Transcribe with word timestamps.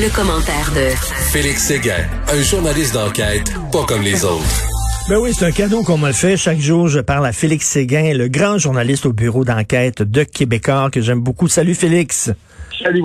Le, 0.00 0.08
commentaire 0.14 0.72
de 0.74 0.88
Félix 1.30 1.64
Séguin, 1.66 2.06
un 2.32 2.42
journaliste 2.42 2.94
d'enquête 2.94 3.52
pas 3.70 3.84
comme 3.84 4.00
les 4.00 4.24
autres. 4.24 4.44
Ben 5.10 5.18
oui, 5.18 5.34
c'est 5.34 5.44
un 5.44 5.50
cadeau 5.50 5.82
qu'on 5.82 5.98
me 5.98 6.12
fait. 6.12 6.38
Chaque 6.38 6.58
jour, 6.58 6.88
je 6.88 7.00
parle 7.00 7.26
à 7.26 7.32
Félix 7.32 7.66
Séguin, 7.66 8.14
le 8.14 8.28
grand 8.28 8.56
journaliste 8.56 9.04
au 9.04 9.12
bureau 9.12 9.44
d'enquête 9.44 10.02
de 10.02 10.22
Québécois 10.22 10.88
que 10.90 11.02
j'aime 11.02 11.20
beaucoup. 11.20 11.48
Salut 11.48 11.74
Félix. 11.74 12.30
Salut. 12.82 13.02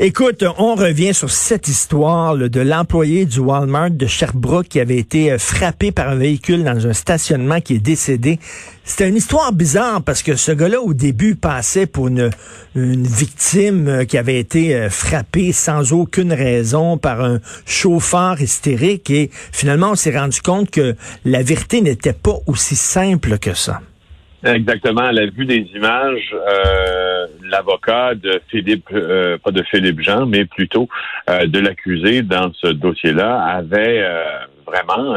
Écoute, 0.00 0.44
on 0.58 0.74
revient 0.74 1.14
sur 1.14 1.30
cette 1.30 1.66
histoire 1.66 2.36
de 2.36 2.60
l'employé 2.60 3.24
du 3.24 3.38
Walmart 3.38 3.90
de 3.90 4.06
Sherbrooke 4.06 4.68
qui 4.68 4.80
avait 4.80 4.98
été 4.98 5.32
euh, 5.32 5.38
frappé 5.38 5.92
par 5.92 6.10
un 6.10 6.16
véhicule 6.16 6.62
dans 6.62 6.86
un 6.86 6.92
stationnement 6.92 7.60
qui 7.62 7.76
est 7.76 7.78
décédé. 7.78 8.38
C'était 8.84 9.08
une 9.08 9.16
histoire 9.16 9.52
bizarre 9.52 10.02
parce 10.02 10.22
que 10.22 10.36
ce 10.36 10.52
gars-là, 10.52 10.82
au 10.82 10.92
début, 10.92 11.36
passait 11.36 11.86
pour 11.86 12.08
une, 12.08 12.28
une 12.74 13.06
victime 13.06 13.88
euh, 13.88 14.04
qui 14.04 14.18
avait 14.18 14.38
été 14.38 14.74
euh, 14.74 14.90
frappée 14.90 15.52
sans 15.52 15.94
aucune 15.94 16.34
raison 16.34 16.98
par 16.98 17.22
un 17.22 17.40
chauffeur 17.64 18.40
hystérique 18.42 19.08
et 19.10 19.30
finalement, 19.52 19.92
on 19.92 19.96
s'est 19.96 20.16
rendu 20.16 20.42
compte 20.42 20.70
que 20.70 20.96
la 21.24 21.42
vérité 21.42 21.80
n'était 21.80 22.12
pas 22.12 22.36
aussi 22.46 22.76
simple 22.76 23.38
que 23.38 23.54
ça. 23.54 23.80
Exactement. 24.44 25.00
À 25.00 25.12
la 25.12 25.26
vue 25.26 25.46
des 25.46 25.68
images, 25.74 26.32
euh, 26.32 27.26
l'avocat 27.42 28.14
de 28.14 28.40
Philippe, 28.48 28.88
euh, 28.92 29.36
pas 29.38 29.50
de 29.50 29.62
Philippe 29.64 30.00
Jean, 30.00 30.26
mais 30.26 30.44
plutôt 30.44 30.88
euh, 31.28 31.46
de 31.46 31.58
l'accusé 31.58 32.22
dans 32.22 32.52
ce 32.54 32.68
dossier-là, 32.68 33.42
avait 33.42 34.06
vraiment 34.64 35.16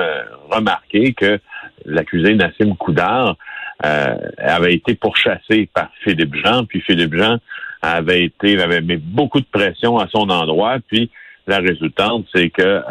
remarqué 0.50 1.14
que 1.14 1.40
l'accusé 1.86 2.34
Nassim 2.36 2.76
Koudar 2.76 3.36
avait 3.80 4.74
été 4.74 4.96
pourchassé 4.96 5.70
par 5.74 5.90
Philippe 6.04 6.36
Jean, 6.36 6.66
puis 6.66 6.82
Philippe 6.82 7.16
Jean 7.16 7.38
avait 7.82 8.24
été 8.24 8.60
avait 8.62 8.82
mis 8.82 8.98
beaucoup 8.98 9.40
de 9.40 9.46
pression 9.52 10.00
à 10.00 10.08
son 10.08 10.30
endroit, 10.30 10.78
puis 10.88 11.12
la 11.48 11.58
résultante, 11.58 12.26
c'est 12.34 12.50
que 12.50 12.82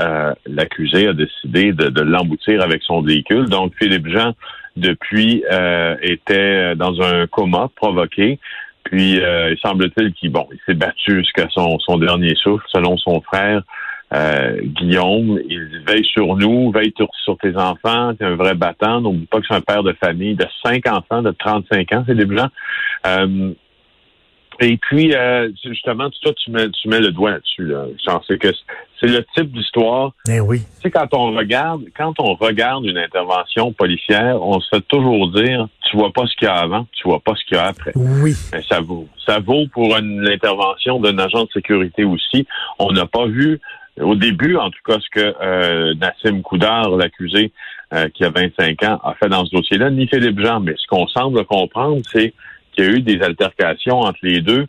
l'accusé 0.46 1.08
a 1.08 1.12
décidé 1.12 1.72
de, 1.72 1.88
de 1.88 2.02
l'emboutir 2.02 2.62
avec 2.62 2.82
son 2.82 3.00
véhicule. 3.00 3.48
Donc, 3.48 3.72
Philippe 3.78 4.08
Jean 4.08 4.34
depuis 4.76 5.44
euh, 5.50 5.96
était 6.02 6.74
dans 6.76 7.00
un 7.02 7.26
coma 7.26 7.68
provoqué. 7.74 8.38
Puis 8.84 9.20
euh, 9.20 9.52
il 9.52 9.58
semble-t-il 9.58 10.12
qu'il 10.14 10.30
bon, 10.32 10.48
il 10.52 10.58
s'est 10.66 10.74
battu 10.74 11.18
jusqu'à 11.18 11.48
son, 11.50 11.78
son 11.78 11.98
dernier 11.98 12.34
souffle, 12.34 12.64
selon 12.68 12.96
son 12.96 13.20
frère. 13.20 13.62
Euh, 14.12 14.60
Guillaume, 14.62 15.38
il 15.48 15.84
veille 15.86 16.04
sur 16.04 16.34
nous, 16.36 16.72
veille 16.72 16.92
sur, 16.96 17.38
tes 17.38 17.56
enfants, 17.56 18.12
c'est 18.18 18.24
un 18.24 18.34
vrai 18.34 18.54
battant. 18.54 19.00
N'oublie 19.00 19.26
pas 19.26 19.40
que 19.40 19.46
c'est 19.48 19.54
un 19.54 19.60
père 19.60 19.84
de 19.84 19.92
famille 19.92 20.34
de 20.34 20.46
cinq 20.64 20.88
enfants 20.88 21.22
de 21.22 21.30
35 21.30 21.92
ans, 21.92 22.04
c'est 22.06 22.16
des 22.16 22.24
blancs. 22.24 22.50
Euh, 23.06 23.52
et 24.60 24.76
puis, 24.76 25.14
euh, 25.14 25.50
justement, 25.64 26.10
toi, 26.22 26.32
tu 26.34 26.50
mets, 26.50 26.68
tu 26.70 26.88
mets 26.88 27.00
le 27.00 27.12
doigt 27.12 27.30
là-dessus. 27.30 27.64
Là. 27.64 27.86
C'est 28.28 28.38
que 28.38 28.48
c'est 29.00 29.06
le 29.06 29.24
type 29.34 29.50
d'histoire. 29.52 30.12
Eh 30.28 30.40
oui. 30.40 30.60
Tu 30.60 30.82
sais, 30.82 30.90
quand 30.90 31.08
on 31.14 31.34
regarde, 31.34 31.82
quand 31.96 32.12
on 32.20 32.34
regarde 32.34 32.84
une 32.84 32.98
intervention 32.98 33.72
policière, 33.72 34.36
on 34.42 34.60
se 34.60 34.68
fait 34.68 34.86
toujours 34.88 35.32
dire, 35.32 35.66
tu 35.90 35.96
vois 35.96 36.12
pas 36.12 36.26
ce 36.26 36.36
qu'il 36.36 36.46
y 36.46 36.50
a 36.50 36.56
avant, 36.56 36.86
tu 36.92 37.08
vois 37.08 37.20
pas 37.20 37.34
ce 37.36 37.44
qu'il 37.46 37.56
y 37.56 37.60
a 37.60 37.68
après. 37.68 37.92
Oui. 37.94 38.34
Mais 38.52 38.62
ça 38.68 38.80
vaut. 38.80 39.08
Ça 39.24 39.38
vaut 39.38 39.66
pour 39.72 39.96
une 39.96 40.28
intervention 40.28 41.00
d'un 41.00 41.18
agent 41.18 41.44
de 41.44 41.50
sécurité 41.54 42.04
aussi. 42.04 42.46
On 42.78 42.92
n'a 42.92 43.06
pas 43.06 43.26
vu 43.26 43.60
au 43.98 44.14
début, 44.14 44.56
en 44.56 44.70
tout 44.70 44.82
cas, 44.84 44.98
ce 45.00 45.08
que 45.10 45.34
euh, 45.42 45.94
Nassim 45.94 46.42
Koudar, 46.42 46.90
l'accusé 46.90 47.52
euh, 47.94 48.08
qui 48.10 48.24
a 48.24 48.30
25 48.30 48.82
ans, 48.84 49.00
a 49.02 49.14
fait 49.14 49.28
dans 49.28 49.44
ce 49.46 49.56
dossier-là, 49.56 49.90
ni 49.90 50.06
Philippe 50.06 50.40
Jean. 50.40 50.60
Mais 50.60 50.74
ce 50.76 50.86
qu'on 50.86 51.06
semble 51.08 51.44
comprendre, 51.46 52.02
c'est 52.12 52.34
qu'il 52.72 52.84
y 52.84 52.88
a 52.88 52.90
eu 52.90 53.00
des 53.00 53.22
altercations 53.22 54.00
entre 54.00 54.18
les 54.22 54.40
deux 54.40 54.66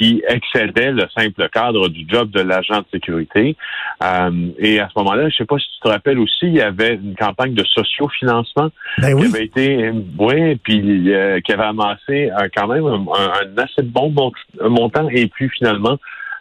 qui 0.00 0.22
excédaient 0.26 0.92
le 0.92 1.06
simple 1.14 1.48
cadre 1.50 1.88
du 1.88 2.06
job 2.08 2.30
de 2.30 2.40
l'agent 2.40 2.78
de 2.78 2.86
sécurité. 2.90 3.56
Euh, 4.02 4.48
et 4.58 4.80
à 4.80 4.88
ce 4.88 4.98
moment-là, 4.98 5.22
je 5.22 5.26
ne 5.26 5.30
sais 5.32 5.44
pas 5.44 5.58
si 5.58 5.66
tu 5.74 5.80
te 5.82 5.88
rappelles 5.88 6.18
aussi, 6.18 6.46
il 6.46 6.54
y 6.54 6.62
avait 6.62 6.94
une 6.94 7.14
campagne 7.14 7.52
de 7.52 7.64
sociofinancement 7.64 8.70
ben 8.98 9.14
oui. 9.14 9.22
qui 9.22 9.36
avait 9.36 9.44
été, 9.44 9.92
oui, 10.18 10.56
puis 10.56 11.12
euh, 11.12 11.40
qui 11.40 11.52
avait 11.52 11.64
amassé 11.64 12.30
euh, 12.30 12.48
quand 12.54 12.68
même 12.68 12.86
un, 12.86 13.62
assez 13.62 13.82
bon 13.82 14.14
montant. 14.62 15.08
Et 15.10 15.26
puis 15.26 15.50
finalement, 15.50 15.98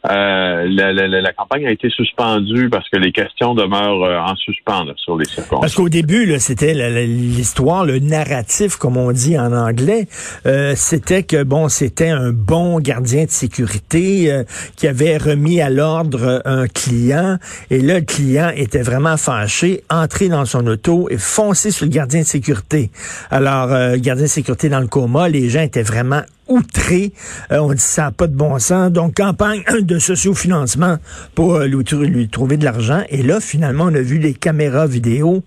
euh, 0.08 0.66
la, 0.70 1.34
campagne 1.34 1.68
a 1.68 1.72
été 1.72 1.90
suspendue 1.90 2.70
parce 2.70 2.88
que 2.90 2.98
les 2.98 3.12
questions 3.12 3.54
demeurent 3.54 4.04
euh, 4.04 4.18
en 4.18 4.36
suspens 4.36 4.86
sur 4.98 5.18
les 5.18 5.26
circonstances. 5.26 5.62
Parce 5.62 5.76
qu'au 5.76 5.90
début, 5.90 6.40
c'était 6.40 6.74
l'histoire, 7.06 7.86
le 7.86 8.00
narratif, 8.00 8.78
comme 8.78 8.98
on 8.98 9.12
dit 9.12 9.38
en 9.38 9.52
anglais, 9.52 10.08
euh, 10.46 10.74
c'était 10.76 11.24
que 11.24 11.44
bon, 11.44 11.68
c'était 11.68 12.10
un 12.10 12.32
bon 12.32 12.80
gardien 12.80 13.26
de 13.26 13.30
sécurité 13.30 14.44
qui 14.76 14.88
avait 14.88 15.18
remis 15.18 15.62
à 15.62 15.70
l'ordre 15.70 16.42
un 16.46 16.68
client, 16.68 17.38
et 17.70 17.80
là, 17.80 18.00
le 18.00 18.06
client 18.06 18.52
était 18.56 18.82
vraiment 18.82 19.18
fâché, 19.18 19.84
entré 19.90 20.30
dans 20.30 20.46
son 20.46 20.66
auto 20.68 21.08
et 21.10 21.18
foncé 21.18 21.72
sur 21.72 21.86
le 21.86 21.92
gardien 21.92 22.22
de 22.22 22.26
sécurité. 22.26 22.92
Alors, 23.30 23.70
gardien 23.98 24.24
de 24.24 24.30
sécurité 24.30 24.70
dans 24.70 24.80
le 24.80 24.88
coma, 24.88 25.30
les 25.30 25.50
gens 25.50 25.62
étaient 25.62 25.84
vraiment 25.84 26.22
outré. 26.50 27.14
Euh, 27.52 27.60
on 27.60 27.74
dit 27.74 27.80
ça 27.80 28.04
n'a 28.04 28.12
pas 28.12 28.28
de 28.28 28.36
bon 28.36 28.60
sens. 28.60 28.92
Donc, 28.92 29.16
campagne 29.16 29.64
de 29.82 30.00
sociofinancement 30.00 30.98
pour 31.36 31.56
euh, 31.56 31.68
lui, 31.68 32.28
trouver 32.30 32.58
de 32.58 32.66
l'argent. 32.66 33.04
Et 33.10 33.24
là, 33.24 33.40
finalement, 33.40 33.86
on 33.86 33.94
a 33.94 34.02
vu 34.02 34.18
les 34.18 34.34
caméras 34.34 34.88
vidéo 34.88 35.44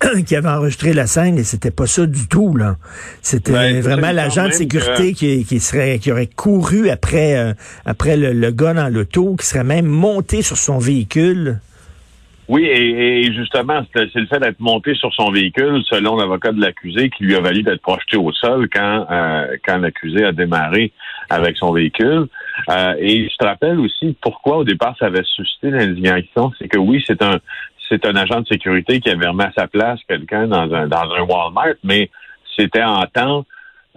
qui 0.26 0.36
avaient 0.36 0.48
enregistré 0.48 0.92
la 0.92 1.06
scène 1.06 1.38
et 1.38 1.44
c'était 1.44 1.70
pas 1.70 1.86
ça 1.86 2.06
du 2.06 2.26
tout. 2.28 2.56
là. 2.56 2.76
C'était 3.22 3.80
vraiment 3.80 4.12
l'agent 4.12 4.46
de 4.46 4.52
sécurité 4.52 5.14
qui, 5.14 5.44
qui, 5.44 5.60
serait 5.60 5.98
qui 5.98 6.12
aurait 6.12 6.26
couru 6.26 6.90
après, 6.90 7.36
euh, 7.36 7.54
après 7.84 8.16
le, 8.16 8.32
le 8.32 8.50
gars 8.50 8.74
dans 8.74 8.88
l'auto, 8.88 9.36
qui 9.36 9.46
serait 9.46 9.64
même 9.64 9.86
monté 9.86 10.42
sur 10.42 10.56
son 10.56 10.78
véhicule. 10.78 11.60
Oui, 12.50 12.64
et, 12.64 13.32
justement, 13.32 13.80
c'est 13.94 14.12
le 14.12 14.26
fait 14.26 14.40
d'être 14.40 14.58
monté 14.58 14.96
sur 14.96 15.14
son 15.14 15.30
véhicule, 15.30 15.84
selon 15.88 16.16
l'avocat 16.16 16.50
de 16.50 16.60
l'accusé, 16.60 17.08
qui 17.08 17.22
lui 17.22 17.36
a 17.36 17.40
valu 17.40 17.62
d'être 17.62 17.80
projeté 17.80 18.16
au 18.16 18.32
sol 18.32 18.68
quand 18.72 19.06
euh, 19.08 19.56
quand 19.64 19.78
l'accusé 19.78 20.24
a 20.24 20.32
démarré 20.32 20.90
avec 21.28 21.56
son 21.56 21.70
véhicule. 21.72 22.26
Euh, 22.68 22.94
et 22.98 23.28
je 23.28 23.36
te 23.36 23.44
rappelle 23.46 23.78
aussi 23.78 24.16
pourquoi 24.20 24.56
au 24.56 24.64
départ 24.64 24.96
ça 24.98 25.06
avait 25.06 25.22
suscité 25.22 25.70
l'indignation, 25.70 26.50
c'est 26.58 26.66
que 26.66 26.78
oui, 26.78 27.00
c'est 27.06 27.22
un 27.22 27.38
c'est 27.88 28.04
un 28.04 28.16
agent 28.16 28.40
de 28.40 28.48
sécurité 28.48 28.98
qui 28.98 29.10
avait 29.10 29.28
remis 29.28 29.44
à 29.44 29.52
sa 29.56 29.68
place 29.68 30.00
quelqu'un 30.08 30.48
dans 30.48 30.74
un 30.74 30.88
dans 30.88 31.08
un 31.16 31.22
Walmart, 31.22 31.76
mais 31.84 32.10
c'était 32.56 32.82
en 32.82 33.04
temps 33.06 33.46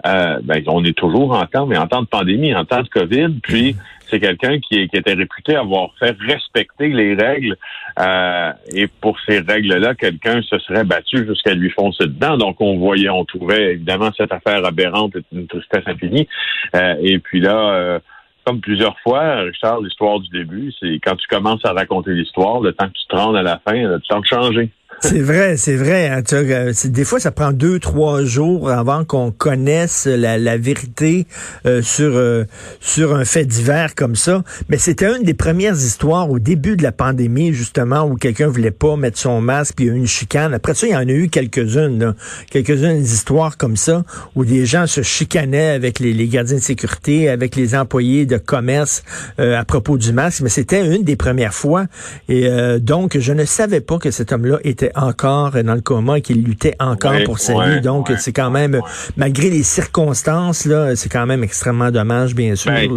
euh, 0.06 0.40
ben, 0.44 0.64
on 0.68 0.84
est 0.84 0.98
toujours 0.98 1.34
en 1.34 1.46
temps, 1.46 1.66
mais 1.66 1.78
en 1.78 1.88
temps 1.88 2.02
de 2.02 2.08
pandémie, 2.08 2.54
en 2.56 2.66
temps 2.66 2.82
de 2.82 2.90
COVID, 2.90 3.40
puis 3.44 3.76
c'est 4.10 4.20
quelqu'un 4.20 4.60
qui, 4.60 4.88
qui, 4.88 4.98
était 4.98 5.14
réputé 5.14 5.56
avoir 5.56 5.90
fait 6.00 6.16
respecter 6.20 6.90
les 6.90 7.16
règles. 7.16 7.56
Euh, 8.00 8.52
et 8.74 8.88
pour 8.88 9.18
ces 9.28 9.40
règles-là, 9.40 9.96
quelqu'un 9.96 10.42
se 10.42 10.58
serait 10.60 10.84
battu 10.84 11.26
jusqu'à 11.26 11.54
lui 11.54 11.70
foncer 11.70 12.06
dedans. 12.06 12.38
Donc, 12.38 12.60
on 12.60 12.78
voyait, 12.78 13.10
on 13.10 13.24
trouvait 13.26 13.74
évidemment 13.74 14.12
cette 14.18 14.34
affaire 14.34 14.66
aberrante 14.66 15.14
une 15.32 15.48
tristesse 15.48 15.84
infinie. 15.86 16.28
Euh, 16.76 16.96
et 17.02 17.20
puis 17.20 17.40
là, 17.40 18.00
comme 18.46 18.60
plusieurs 18.60 19.00
fois, 19.00 19.42
Richard, 19.42 19.82
l'histoire 19.82 20.20
du 20.20 20.30
début, 20.30 20.72
c'est 20.80 21.00
quand 21.04 21.16
tu 21.16 21.28
commences 21.28 21.64
à 21.66 21.72
raconter 21.72 22.12
l'histoire, 22.12 22.60
le 22.60 22.74
temps 22.74 22.88
que 22.88 22.94
tu 22.94 23.08
te 23.08 23.16
rends 23.16 23.34
à 23.36 23.42
la 23.42 23.60
fin, 23.66 23.74
le 23.74 24.00
temps 24.02 24.20
de 24.20 24.26
changer. 24.26 24.70
C'est 25.06 25.20
vrai, 25.20 25.58
c'est 25.58 25.76
vrai. 25.76 26.08
Hein, 26.08 26.22
euh, 26.32 26.72
des 26.86 27.04
fois, 27.04 27.20
ça 27.20 27.32
prend 27.32 27.52
deux, 27.52 27.78
trois 27.78 28.24
jours 28.24 28.70
avant 28.70 29.04
qu'on 29.04 29.32
connaisse 29.32 30.06
la, 30.06 30.38
la 30.38 30.58
vérité 30.58 31.28
euh, 31.66 31.82
sur 31.82 32.16
euh, 32.16 32.46
sur 32.80 33.14
un 33.14 33.26
fait 33.26 33.44
divers 33.44 33.96
comme 33.96 34.16
ça. 34.16 34.46
Mais 34.70 34.78
c'était 34.78 35.14
une 35.14 35.24
des 35.24 35.34
premières 35.34 35.76
histoires 35.76 36.32
au 36.32 36.40
début 36.40 36.78
de 36.78 36.84
la 36.84 36.94
pandémie, 36.94 37.52
justement, 37.52 38.06
où 38.06 38.16
quelqu'un 38.16 38.48
voulait 38.48 38.72
pas 38.72 38.96
mettre 38.96 39.18
son 39.18 39.42
masque, 39.42 39.74
puis 39.76 39.86
il 39.86 39.88
y 39.90 39.92
a 39.92 39.94
eu 39.94 39.98
une 39.98 40.08
chicane. 40.08 40.54
Après 40.54 40.74
ça, 40.74 40.88
il 40.88 40.94
y 40.94 40.96
en 40.96 41.00
a 41.00 41.12
eu 41.12 41.28
quelques-unes, 41.28 42.16
quelques-unes 42.50 43.02
histoires 43.02 43.58
comme 43.58 43.76
ça, 43.76 44.06
où 44.36 44.46
des 44.46 44.66
gens 44.66 44.88
se 44.88 45.02
chicanaient 45.02 45.72
avec 45.72 46.00
les, 46.00 46.14
les 46.14 46.30
gardiens 46.30 46.56
de 46.56 46.62
sécurité, 46.62 47.28
avec 47.28 47.58
les 47.58 47.76
employés 47.76 48.26
de 48.26 48.38
commerce 48.38 49.04
à 49.38 49.66
propos 49.66 49.98
du 49.98 50.14
masque. 50.14 50.42
Mais 50.44 50.50
c'était 50.50 50.86
une 50.96 51.04
des 51.04 51.18
premières 51.18 51.54
fois. 51.54 51.88
Et 52.30 52.48
donc, 52.80 53.18
je 53.18 53.34
ne 53.34 53.44
savais 53.44 53.82
pas 53.82 53.98
que 53.98 54.10
cet 54.10 54.32
homme-là 54.32 54.60
était 54.64 54.93
encore 54.96 55.52
dans 55.64 55.76
le 55.76 55.82
coma 55.82 56.18
et 56.18 56.22
qu'il 56.22 56.44
luttait 56.44 56.76
encore 56.80 57.16
pour 57.26 57.40
sa 57.40 57.54
vie. 57.66 57.82
Donc, 57.82 58.12
c'est 58.18 58.34
quand 58.34 58.52
même, 58.52 58.82
malgré 59.18 59.50
les 59.50 59.64
circonstances, 59.64 60.66
là, 60.66 60.96
c'est 60.96 61.10
quand 61.10 61.26
même 61.26 61.44
extrêmement 61.44 61.92
dommage, 61.92 62.36
bien 62.36 62.56
sûr. 62.56 62.72
Ben, 62.72 62.90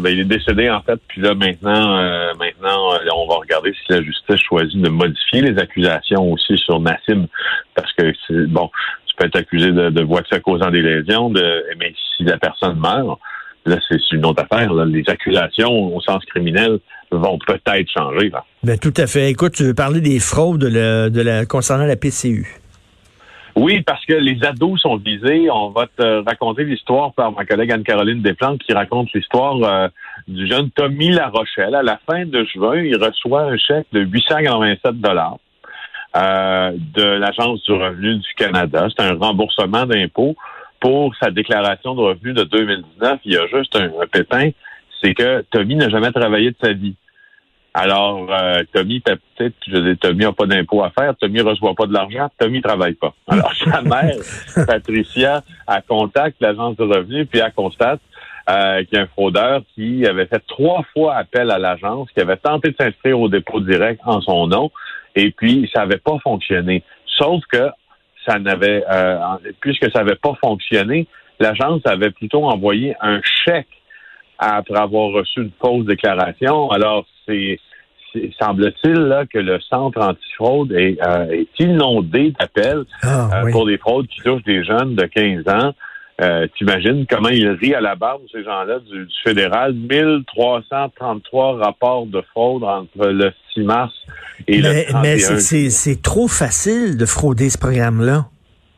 ben, 0.00 0.10
il 0.10 0.20
est 0.20 0.24
décédé, 0.24 0.70
en 0.70 0.82
fait. 0.82 1.00
Puis 1.08 1.20
là, 1.20 1.34
maintenant, 1.34 1.98
euh, 1.98 2.32
maintenant, 2.38 2.94
euh, 2.94 3.08
on 3.14 3.28
va 3.28 3.36
regarder 3.36 3.72
si 3.72 3.92
la 3.92 4.02
justice 4.02 4.40
choisit 4.48 4.80
de 4.80 4.88
modifier 4.88 5.42
les 5.42 5.58
accusations 5.58 6.32
aussi 6.32 6.56
sur 6.58 6.80
Nassim. 6.80 7.26
Parce 7.74 7.92
que, 7.92 8.12
bon, 8.46 8.70
tu 9.06 9.14
peux 9.16 9.26
être 9.26 9.36
accusé 9.36 9.72
de, 9.72 9.90
de 9.90 10.02
voiture 10.02 10.40
causant 10.42 10.70
des 10.70 10.82
lésions, 10.82 11.30
de, 11.30 11.64
mais 11.78 11.94
si 12.16 12.24
la 12.24 12.38
personne 12.38 12.78
meurt, 12.78 13.18
là, 13.66 13.76
c'est 13.88 14.12
une 14.12 14.26
autre 14.26 14.44
affaire. 14.50 14.72
Les 14.72 15.04
accusations 15.08 15.94
au 15.94 16.00
sens 16.00 16.24
criminel 16.26 16.78
vont 17.16 17.38
peut-être 17.46 17.90
changer. 17.90 18.30
Ben, 18.62 18.78
tout 18.78 18.94
à 18.96 19.06
fait. 19.06 19.30
Écoute, 19.30 19.52
tu 19.52 19.64
veux 19.64 19.74
parler 19.74 20.00
des 20.00 20.18
fraudes 20.18 20.60
de 20.60 21.20
la, 21.20 21.46
concernant 21.46 21.86
la 21.86 21.96
PCU. 21.96 22.60
Oui, 23.56 23.82
parce 23.82 24.04
que 24.04 24.14
les 24.14 24.44
ados 24.44 24.80
sont 24.80 24.96
visés. 24.96 25.48
On 25.50 25.70
va 25.70 25.86
te 25.86 26.24
raconter 26.24 26.64
l'histoire 26.64 27.12
par 27.12 27.30
ma 27.32 27.44
collègue 27.44 27.70
Anne-Caroline 27.70 28.20
Desplantes 28.20 28.60
qui 28.62 28.72
raconte 28.72 29.12
l'histoire 29.12 29.56
euh, 29.62 29.88
du 30.26 30.48
jeune 30.48 30.70
Tommy 30.70 31.10
Larochelle. 31.10 31.74
À 31.74 31.82
la 31.82 32.00
fin 32.04 32.26
de 32.26 32.44
juin, 32.52 32.78
il 32.78 32.96
reçoit 32.96 33.42
un 33.42 33.56
chèque 33.56 33.86
de 33.92 34.00
887 34.00 35.00
dollars 35.00 35.36
euh, 36.16 36.72
de 36.94 37.04
l'Agence 37.04 37.62
du 37.62 37.72
revenu 37.72 38.16
du 38.16 38.34
Canada. 38.36 38.88
C'est 38.90 39.04
un 39.04 39.14
remboursement 39.14 39.86
d'impôts 39.86 40.34
pour 40.80 41.14
sa 41.16 41.30
déclaration 41.30 41.94
de 41.94 42.00
revenus 42.00 42.34
de 42.34 42.44
2019. 42.44 43.20
Il 43.24 43.34
y 43.34 43.36
a 43.36 43.46
juste 43.46 43.76
un, 43.76 43.86
un 44.02 44.06
pépin, 44.10 44.50
c'est 45.00 45.14
que 45.14 45.44
Tommy 45.52 45.76
n'a 45.76 45.88
jamais 45.90 46.10
travaillé 46.10 46.50
de 46.50 46.56
sa 46.60 46.72
vie. 46.72 46.96
Alors, 47.76 48.28
euh, 48.30 48.62
Tommy, 48.72 49.00
peut-être, 49.00 49.56
je 49.66 49.76
dis, 49.76 49.96
Tommy 49.98 50.20
n'a 50.20 50.32
pas 50.32 50.46
d'impôt 50.46 50.84
à 50.84 50.90
faire, 50.90 51.16
Tommy 51.16 51.38
ne 51.40 51.42
reçoit 51.42 51.74
pas 51.74 51.86
de 51.86 51.92
l'argent, 51.92 52.28
Tommy 52.38 52.58
ne 52.58 52.62
travaille 52.62 52.94
pas. 52.94 53.12
Alors, 53.28 53.52
sa 53.52 53.82
mère, 53.82 54.14
Patricia, 54.64 55.42
elle 55.66 55.82
contacte 55.88 56.36
l'agence 56.40 56.76
de 56.76 56.84
revenus, 56.84 57.26
puis 57.28 57.40
elle 57.40 57.52
constate 57.52 58.00
euh, 58.48 58.84
qu'il 58.84 58.96
y 58.96 59.00
a 59.00 59.02
un 59.02 59.06
fraudeur 59.08 59.62
qui 59.74 60.06
avait 60.06 60.26
fait 60.26 60.42
trois 60.46 60.84
fois 60.92 61.16
appel 61.16 61.50
à 61.50 61.58
l'agence, 61.58 62.08
qui 62.12 62.20
avait 62.20 62.36
tenté 62.36 62.70
de 62.70 62.76
s'inscrire 62.78 63.18
au 63.18 63.28
dépôt 63.28 63.60
direct 63.60 64.00
en 64.04 64.20
son 64.20 64.46
nom, 64.46 64.70
et 65.16 65.32
puis 65.32 65.68
ça 65.74 65.80
n'avait 65.80 65.98
pas 65.98 66.18
fonctionné. 66.22 66.84
Sauf 67.06 67.42
que 67.50 67.70
ça 68.24 68.38
n'avait, 68.38 68.84
euh, 68.88 69.18
puisque 69.60 69.90
ça 69.90 70.04
n'avait 70.04 70.16
pas 70.16 70.34
fonctionné, 70.40 71.08
l'agence 71.40 71.80
avait 71.86 72.12
plutôt 72.12 72.44
envoyé 72.44 72.94
un 73.00 73.20
chèque 73.22 73.66
après 74.38 74.78
avoir 74.78 75.10
reçu 75.12 75.40
une 75.42 75.50
fausse 75.60 75.86
déclaration. 75.86 76.70
Alors, 76.70 77.04
c'est 77.26 77.58
semble-t-il 78.40 78.92
là, 78.92 79.24
que 79.26 79.38
le 79.38 79.58
centre 79.60 80.00
antifraude 80.00 80.72
est, 80.72 80.98
euh, 81.04 81.30
est 81.30 81.48
inondé 81.58 82.32
d'appels 82.38 82.84
Ah, 83.02 83.28
euh, 83.32 83.42
oui. 83.44 83.52
pour 83.52 83.66
des 83.66 83.78
fraudes 83.78 84.06
qui 84.06 84.20
touchent 84.20 84.44
des 84.44 84.64
jeunes 84.64 84.94
de 84.94 85.04
15 85.06 85.48
ans. 85.48 85.72
Euh, 86.20 86.46
T'imagines 86.56 87.06
comment 87.10 87.28
ils 87.28 87.48
rient 87.48 87.74
à 87.74 87.80
la 87.80 87.96
barbe, 87.96 88.22
ces 88.30 88.44
gens-là, 88.44 88.78
du, 88.88 89.04
du 89.04 89.14
fédéral? 89.24 89.74
1333 89.74 91.56
rapports 91.56 92.06
de 92.06 92.22
fraude 92.32 92.62
entre 92.62 93.08
le 93.08 93.32
6 93.52 93.62
mars 93.62 93.92
et 94.46 94.62
Mais, 94.62 94.84
le 94.84 94.84
31 94.90 95.02
mais 95.02 95.18
c'est 95.70 96.02
trop 96.02 96.28
facile 96.28 96.96
de 96.96 97.06
frauder 97.06 97.50
ce 97.50 97.58
programme-là. 97.58 98.26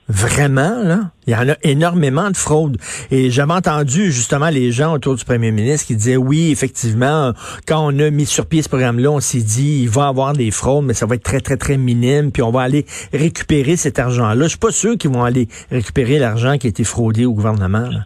Vraiment, 0.09 0.83
là? 0.85 1.11
Il 1.27 1.33
y 1.33 1.37
en 1.37 1.49
a 1.49 1.57
énormément 1.65 2.31
de 2.31 2.37
fraudes. 2.37 2.77
Et 3.11 3.31
j'avais 3.31 3.55
entendu 3.55 4.13
justement 4.13 4.51
les 4.51 4.71
gens 4.71 4.95
autour 4.95 5.17
du 5.17 5.25
premier 5.25 5.51
ministre 5.51 5.89
qui 5.89 5.97
disaient 5.97 6.17
oui, 6.17 6.53
effectivement, 6.53 7.33
quand 7.67 7.85
on 7.85 7.99
a 7.99 8.11
mis 8.11 8.25
sur 8.25 8.47
pied 8.47 8.63
ce 8.63 8.69
programme-là, 8.69 9.11
on 9.11 9.19
s'est 9.19 9.43
dit 9.43 9.83
il 9.83 9.89
va 9.89 10.03
y 10.03 10.09
avoir 10.09 10.33
des 10.33 10.53
fraudes, 10.53 10.85
mais 10.85 10.95
ça 10.95 11.07
va 11.07 11.17
être 11.17 11.25
très, 11.25 11.41
très, 11.41 11.57
très 11.57 11.77
minime, 11.77 12.31
puis 12.31 12.43
on 12.43 12.53
va 12.53 12.61
aller 12.61 12.87
récupérer 13.13 13.77
cet 13.77 13.99
argent-là. 13.99 14.45
Je 14.45 14.51
suis 14.51 14.59
pas 14.59 14.71
sûr 14.71 14.97
qu'ils 14.97 15.11
vont 15.11 15.25
aller 15.25 15.49
récupérer 15.73 16.21
l'argent 16.21 16.57
qui 16.57 16.69
a 16.69 16.71
été 16.71 16.85
fraudé 16.85 17.27
au 17.27 17.33
gouvernement. 17.33 17.89
là. 17.91 18.05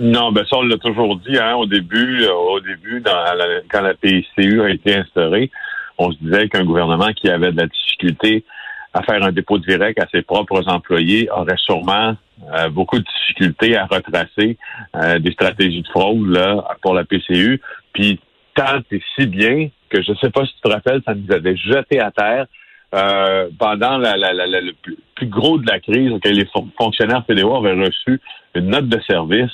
Non, 0.00 0.32
ben 0.32 0.44
ça, 0.48 0.56
on 0.56 0.62
l'a 0.62 0.78
toujours 0.78 1.16
dit 1.18 1.38
hein, 1.38 1.54
au 1.54 1.66
début, 1.66 2.24
euh, 2.24 2.32
au 2.32 2.60
début, 2.60 3.00
dans 3.02 3.12
quand 3.70 3.82
la 3.82 3.94
PICU 3.94 4.62
a 4.62 4.70
été 4.70 4.96
instaurée, 4.96 5.50
on 5.98 6.10
se 6.10 6.18
disait 6.22 6.48
qu'un 6.48 6.64
gouvernement 6.64 7.12
qui 7.12 7.28
avait 7.28 7.52
de 7.52 7.58
la 7.58 7.66
difficulté 7.66 8.44
à 8.94 9.02
faire 9.02 9.22
un 9.22 9.32
dépôt 9.32 9.58
direct 9.58 9.98
à 10.00 10.06
ses 10.12 10.22
propres 10.22 10.68
employés 10.68 11.28
aurait 11.30 11.56
sûrement 11.56 12.16
euh, 12.54 12.68
beaucoup 12.68 12.98
de 12.98 13.04
difficultés 13.04 13.76
à 13.76 13.86
retracer 13.86 14.58
euh, 14.96 15.18
des 15.18 15.32
stratégies 15.32 15.82
de 15.82 15.88
fraude 15.88 16.26
là, 16.28 16.64
pour 16.82 16.94
la 16.94 17.04
PCU. 17.04 17.60
Puis 17.92 18.20
tant 18.54 18.80
et 18.90 19.02
si 19.16 19.26
bien 19.26 19.68
que 19.88 20.02
je 20.02 20.12
ne 20.12 20.16
sais 20.16 20.30
pas 20.30 20.44
si 20.44 20.54
tu 20.54 20.60
te 20.60 20.68
rappelles, 20.68 21.00
ça 21.06 21.14
nous 21.14 21.32
avait 21.32 21.56
jeté 21.56 22.00
à 22.00 22.10
terre 22.10 22.46
euh, 22.94 23.48
pendant 23.58 23.96
la, 23.96 24.16
la- 24.16 24.34
la- 24.34 24.46
le 24.60 24.72
plus, 24.82 25.26
gros 25.26 25.56
de 25.58 25.66
la 25.66 25.78
crise, 25.80 26.10
auquel 26.12 26.34
les 26.34 26.44
fon- 26.46 26.68
fonctionnaires 26.76 27.24
fédéraux 27.26 27.56
avaient 27.64 27.80
reçu 27.80 28.20
une 28.54 28.66
note 28.70 28.88
de 28.88 29.00
service 29.08 29.52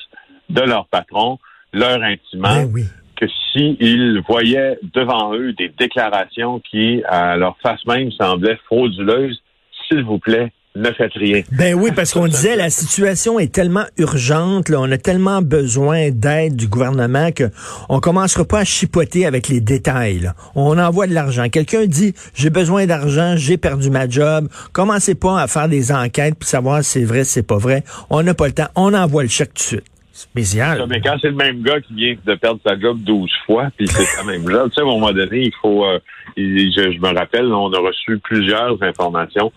de 0.48 0.62
leur 0.62 0.86
patron, 0.86 1.38
leur 1.72 2.02
intimant 2.02 2.64
Ben 2.64 2.70
oui. 2.72 2.82
Que 3.18 3.26
s'ils 3.52 4.22
voyaient 4.28 4.78
devant 4.94 5.34
eux 5.34 5.52
des 5.52 5.68
déclarations 5.68 6.60
qui, 6.60 7.02
à 7.08 7.36
leur 7.36 7.56
face 7.62 7.84
même, 7.86 8.10
semblaient 8.12 8.58
frauduleuses, 8.66 9.42
s'il 9.88 10.04
vous 10.04 10.18
plaît, 10.18 10.52
ne 10.76 10.90
faites 10.92 11.12
rien. 11.14 11.42
Ben 11.52 11.74
oui, 11.74 11.90
parce 11.94 12.12
qu'on 12.12 12.28
disait 12.28 12.56
la 12.56 12.70
situation 12.70 13.38
est 13.38 13.52
tellement 13.52 13.84
urgente, 13.96 14.70
on 14.70 14.90
a 14.90 14.98
tellement 14.98 15.42
besoin 15.42 16.10
d'aide 16.10 16.56
du 16.56 16.68
gouvernement 16.68 17.32
que 17.32 17.50
on 17.88 18.00
commencera 18.00 18.44
pas 18.44 18.60
à 18.60 18.64
chipoter 18.64 19.26
avec 19.26 19.48
les 19.48 19.60
détails. 19.60 20.30
On 20.54 20.78
envoie 20.78 21.06
de 21.06 21.14
l'argent. 21.14 21.48
Quelqu'un 21.48 21.86
dit 21.86 22.14
j'ai 22.34 22.50
besoin 22.50 22.86
d'argent, 22.86 23.34
j'ai 23.36 23.56
perdu 23.56 23.90
ma 23.90 24.08
job. 24.08 24.48
Commencez 24.72 25.14
pas 25.14 25.40
à 25.40 25.46
faire 25.46 25.68
des 25.68 25.90
enquêtes 25.90 26.36
pour 26.36 26.48
savoir 26.48 26.84
si 26.84 27.00
c'est 27.00 27.04
vrai, 27.04 27.24
si 27.24 27.32
c'est 27.32 27.46
pas 27.46 27.58
vrai. 27.58 27.82
On 28.10 28.22
n'a 28.22 28.34
pas 28.34 28.46
le 28.46 28.52
temps. 28.52 28.68
On 28.76 28.94
envoie 28.94 29.22
le 29.22 29.28
chèque 29.28 29.54
tout 29.54 29.62
de 29.62 29.68
suite. 29.68 29.97
Spécial. 30.18 30.84
Mais 30.88 31.00
quand 31.00 31.16
c'est 31.20 31.28
le 31.28 31.34
même 31.36 31.62
gars 31.62 31.80
qui 31.80 31.94
vient 31.94 32.14
de 32.24 32.34
perdre 32.34 32.60
sa 32.66 32.78
job 32.78 32.98
12 33.02 33.30
fois, 33.46 33.68
puis 33.76 33.86
c'est 33.86 34.16
la 34.16 34.24
même 34.24 34.48
job, 34.50 34.68
tu 34.70 34.74
sais, 34.74 34.80
à 34.80 34.84
un 34.84 34.86
moment 34.86 35.12
donné, 35.12 35.42
il 35.46 35.52
faut... 35.62 35.84
euh, 35.84 35.98
il- 36.36 36.72
je, 36.76 36.90
je 36.92 36.98
me 36.98 37.16
rappelle, 37.16 37.46
on 37.52 37.72
a 37.72 37.78
reçu 37.78 38.18
plusieurs 38.18 38.82
informations 38.82 39.52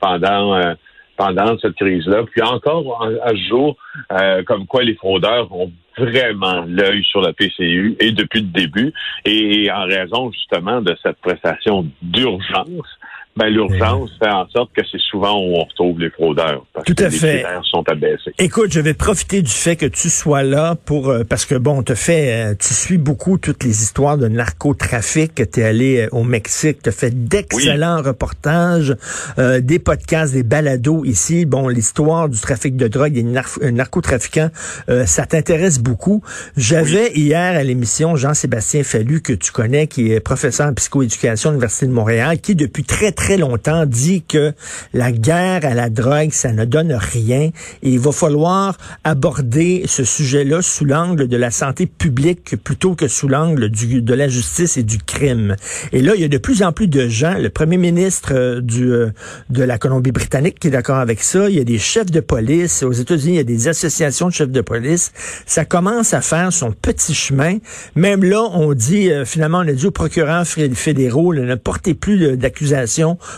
pendant... 0.00 0.54
euh, 0.54 0.74
pendant 1.16 1.56
cette 1.58 1.76
crise-là. 1.76 2.24
Puis 2.30 2.42
encore 2.42 3.08
à 3.22 3.30
ce 3.30 3.48
jour, 3.48 3.76
euh, 4.10 4.42
comme 4.42 4.66
quoi 4.66 4.82
les 4.82 4.96
fraudeurs 4.96 5.46
ont 5.52 5.70
vraiment 5.96 6.64
l'œil 6.66 7.04
sur 7.04 7.20
la 7.20 7.32
PCU 7.32 7.94
et 8.00 8.10
depuis 8.10 8.40
le 8.40 8.48
début. 8.48 8.92
Et 9.24 9.70
en 9.70 9.84
raison 9.84 10.32
justement 10.32 10.80
de 10.82 10.96
cette 11.04 11.18
prestation 11.20 11.86
d'urgence, 12.02 12.88
ben, 13.36 13.46
l'urgence 13.48 14.10
fait 14.22 14.30
en 14.30 14.46
sorte 14.48 14.70
que 14.76 14.82
c'est 14.90 15.00
souvent 15.00 15.32
où 15.38 15.54
on 15.56 15.64
retrouve 15.64 15.98
les 15.98 16.10
fraudeurs. 16.10 16.64
Parce 16.72 16.86
Tout 16.86 16.94
que 16.94 17.04
à 17.04 17.08
les 17.08 17.16
fait. 17.16 17.32
critères 17.42 17.62
sont 17.64 17.82
abaissés. 17.88 18.32
Écoute, 18.38 18.72
je 18.72 18.78
vais 18.80 18.94
profiter 18.94 19.42
du 19.42 19.50
fait 19.50 19.74
que 19.74 19.86
tu 19.86 20.08
sois 20.08 20.44
là 20.44 20.76
pour 20.84 21.08
euh, 21.10 21.24
parce 21.28 21.44
que 21.44 21.56
bon, 21.56 21.82
te 21.82 21.94
fait, 21.96 22.32
euh, 22.32 22.54
tu 22.56 22.72
suis 22.72 22.96
beaucoup 22.98 23.36
toutes 23.38 23.64
les 23.64 23.82
histoires 23.82 24.18
de 24.18 24.28
narcotrafic. 24.28 25.34
Tu 25.50 25.60
es 25.60 25.64
allé 25.64 26.00
euh, 26.02 26.08
au 26.12 26.22
Mexique, 26.22 26.78
tu 26.82 26.92
fait 26.92 27.10
d'excellents 27.28 28.02
reportages, 28.02 28.94
euh, 29.38 29.60
des 29.60 29.80
podcasts, 29.80 30.32
des 30.32 30.44
balados 30.44 31.04
ici. 31.04 31.44
Bon, 31.44 31.66
l'histoire 31.68 32.28
du 32.28 32.38
trafic 32.38 32.76
de 32.76 32.86
drogue, 32.86 33.14
des 33.14 33.24
nar- 33.24 33.58
euh, 33.62 33.72
narcotrafiquants, 33.72 34.50
euh, 34.90 35.06
ça 35.06 35.26
t'intéresse 35.26 35.80
beaucoup. 35.80 36.22
J'avais 36.56 37.10
hier 37.14 37.56
à 37.56 37.64
l'émission 37.64 38.14
Jean-Sébastien 38.14 38.84
Fallu 38.84 39.22
que 39.22 39.32
tu 39.32 39.50
connais, 39.50 39.88
qui 39.88 40.12
est 40.12 40.20
professeur 40.20 40.68
en 40.68 40.74
psychoéducation 40.74 41.50
à 41.50 41.52
l'université 41.54 41.86
de 41.86 41.92
Montréal, 41.92 42.38
qui 42.40 42.54
depuis 42.54 42.84
très 42.84 43.10
très 43.10 43.23
longtemps 43.36 43.86
dit 43.86 44.22
que 44.22 44.52
la 44.92 45.10
guerre 45.12 45.64
à 45.64 45.74
la 45.74 45.88
drogue, 45.90 46.30
ça 46.32 46.52
ne 46.52 46.64
donne 46.64 46.92
rien 46.92 47.50
et 47.82 47.90
il 47.90 47.98
va 47.98 48.12
falloir 48.12 48.76
aborder 49.02 49.84
ce 49.86 50.04
sujet-là 50.04 50.62
sous 50.62 50.84
l'angle 50.84 51.28
de 51.28 51.36
la 51.36 51.50
santé 51.50 51.86
publique 51.86 52.56
plutôt 52.62 52.94
que 52.94 53.08
sous 53.08 53.28
l'angle 53.28 53.70
de 53.70 54.14
la 54.14 54.28
justice 54.28 54.76
et 54.76 54.82
du 54.82 54.98
crime. 54.98 55.56
Et 55.92 56.02
là, 56.02 56.12
il 56.14 56.20
y 56.20 56.24
a 56.24 56.28
de 56.28 56.38
plus 56.38 56.62
en 56.62 56.72
plus 56.72 56.88
de 56.88 57.08
gens, 57.08 57.34
le 57.38 57.50
premier 57.50 57.76
ministre 57.76 58.32
euh, 58.34 58.60
du, 58.60 58.90
euh, 58.92 59.10
de 59.50 59.62
la 59.62 59.78
Colombie-Britannique 59.78 60.58
qui 60.58 60.68
est 60.68 60.70
d'accord 60.70 60.98
avec 60.98 61.22
ça, 61.22 61.48
il 61.48 61.56
y 61.56 61.60
a 61.60 61.64
des 61.64 61.78
chefs 61.78 62.10
de 62.10 62.20
police, 62.20 62.82
aux 62.82 62.92
États-Unis, 62.92 63.34
il 63.34 63.36
y 63.36 63.40
a 63.40 63.44
des 63.44 63.68
associations 63.68 64.28
de 64.28 64.32
chefs 64.32 64.50
de 64.50 64.60
police, 64.60 65.12
ça 65.46 65.64
commence 65.64 66.14
à 66.14 66.20
faire 66.20 66.52
son 66.52 66.72
petit 66.72 67.14
chemin. 67.14 67.58
Même 67.94 68.24
là, 68.24 68.42
on 68.52 68.72
dit, 68.74 69.10
euh, 69.10 69.24
finalement, 69.24 69.58
on 69.58 69.68
a 69.68 69.72
dit 69.72 69.86
aux 69.86 69.90
procureurs 69.90 70.46
fé- 70.46 70.70
fédéraux, 70.74 71.34
ne 71.34 71.54
portez 71.54 71.94
plus 71.94 72.18
de- 72.18 72.36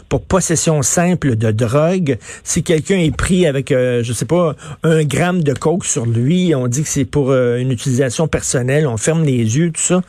pour 0.09 0.23
possession 0.23 0.83
simple 0.83 1.37
de 1.37 1.51
drogue. 1.51 2.19
Si 2.45 2.63
quelqu'un 2.63 2.99
est 2.99 3.15
pris 3.15 3.47
avec, 3.47 3.73
euh, 3.73 4.03
je 4.03 4.13
sais 4.13 4.25
pas, 4.25 4.55
un 4.83 5.05
gramme 5.05 5.43
de 5.43 5.53
coke 5.53 5.85
sur 5.85 6.07
lui, 6.07 6.55
on 6.55 6.69
dit 6.69 6.83
que 6.83 6.89
c'est 6.89 7.05
pour 7.05 7.31
euh, 7.31 7.59
une 7.59 7.71
utilisation 7.71 8.29
personnelle, 8.29 8.87
on 8.87 8.97
ferme 8.97 9.25
les 9.25 9.57
yeux, 9.59 9.71
tout 9.71 9.81
ça. 9.81 10.03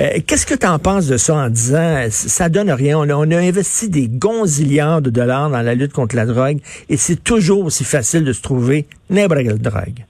Euh, 0.00 0.18
Qu'est-ce 0.26 0.46
que 0.46 0.54
tu 0.54 0.66
en 0.66 0.78
penses 0.78 1.06
de 1.06 1.16
ça 1.16 1.34
en 1.34 1.48
disant, 1.48 1.78
euh, 1.78 2.08
ça 2.10 2.48
donne 2.48 2.70
rien, 2.70 2.98
on 2.98 3.08
a, 3.08 3.14
on 3.14 3.30
a 3.30 3.38
investi 3.38 3.88
des 3.88 4.08
gonzillards 4.08 5.02
de 5.02 5.10
dollars 5.10 5.50
dans 5.50 5.62
la 5.62 5.74
lutte 5.74 5.92
contre 5.92 6.16
la 6.16 6.26
drogue 6.26 6.58
et 6.88 6.96
c'est 6.96 7.22
toujours 7.22 7.64
aussi 7.64 7.84
facile 7.84 8.24
de 8.24 8.32
se 8.32 8.42
trouver 8.42 8.86
n'importe 9.08 9.42
quelle 9.42 9.58
drogue. 9.58 10.04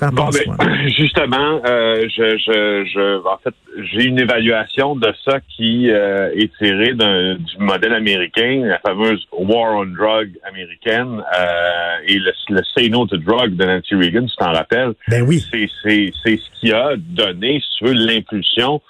Bon, 0.00 0.28
ben, 0.28 0.88
justement, 0.98 1.60
euh, 1.66 2.08
je, 2.08 2.36
je, 2.36 2.84
je, 2.92 3.26
en 3.26 3.38
fait, 3.38 3.54
j'ai 3.92 4.04
une 4.06 4.18
évaluation 4.18 4.96
de 4.96 5.12
ça 5.24 5.38
qui 5.56 5.88
euh, 5.90 6.32
est 6.34 6.52
tirée 6.58 6.94
d'un- 6.94 7.36
du 7.36 7.58
modèle 7.58 7.94
américain, 7.94 8.62
la 8.64 8.78
fameuse 8.80 9.24
War 9.32 9.76
on 9.76 9.86
Drug 9.86 10.30
américaine 10.48 11.22
euh, 11.38 11.96
et 12.08 12.18
le, 12.18 12.32
le 12.50 12.60
Say 12.74 12.88
No 12.88 13.06
to 13.06 13.18
Drug 13.18 13.54
de 13.54 13.64
Nancy 13.64 13.94
Reagan, 13.94 14.26
tu 14.26 14.36
t'en 14.36 14.52
rappelles. 14.52 14.94
Ben 15.08 15.22
oui. 15.22 15.40
C'est, 15.52 15.68
c'est, 15.84 16.10
c'est 16.24 16.38
ce 16.38 16.50
qui 16.60 16.72
a 16.72 16.96
donné, 16.96 17.60
si 17.60 17.78
tu 17.78 17.84
veux, 17.84 17.92
l'impulsion 17.94 18.82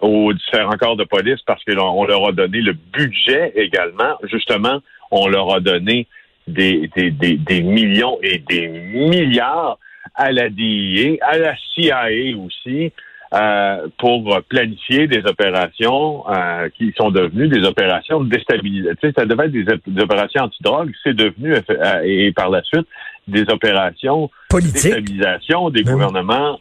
aux 0.00 0.32
différents 0.32 0.76
corps 0.76 0.96
de 0.96 1.04
police 1.04 1.40
parce 1.46 1.62
qu'on 1.64 1.78
on 1.78 2.04
leur 2.04 2.26
a 2.28 2.32
donné 2.32 2.60
le 2.60 2.72
budget 2.92 3.52
également. 3.54 4.16
Justement, 4.24 4.80
on 5.12 5.28
leur 5.28 5.54
a 5.54 5.60
donné 5.60 6.08
des, 6.48 6.90
des, 6.96 7.10
des, 7.12 7.36
des 7.36 7.62
millions 7.62 8.18
et 8.22 8.38
des 8.38 8.66
milliards 8.68 9.78
à 10.14 10.32
la 10.32 10.48
DIA, 10.48 11.16
à 11.22 11.38
la 11.38 11.54
CIA 11.74 12.08
aussi, 12.36 12.92
euh, 13.34 13.88
pour 13.98 14.40
planifier 14.48 15.06
des 15.06 15.20
opérations 15.26 16.24
euh, 16.30 16.70
qui 16.70 16.94
sont 16.98 17.10
devenues 17.10 17.48
des 17.48 17.62
opérations 17.62 18.22
de 18.22 18.30
déstabilisation. 18.30 19.12
Ça 19.14 19.26
devait 19.26 19.44
être 19.44 19.82
des, 19.86 20.02
opérations 20.02 20.44
anti-drogue, 20.44 20.92
c'est 21.04 21.12
devenu, 21.12 21.52
euh, 21.52 22.00
et 22.04 22.32
par 22.32 22.48
la 22.48 22.62
suite, 22.62 22.86
des 23.26 23.44
opérations 23.50 24.30
de 24.50 24.60
déstabilisation 24.60 25.68
des 25.68 25.82
ben 25.82 25.92
gouvernements 25.92 26.58